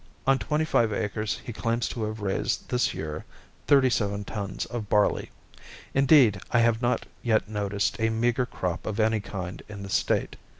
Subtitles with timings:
[0.25, 3.23] On twenty five acres he claims to have raised this year
[3.67, 5.29] thirty seven tons of barley.
[5.93, 10.37] Indeed, I have not yet noticed a meager crop of any kind in the State.